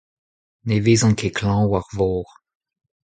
[0.67, 2.25] ne vezan ket klañv war vor.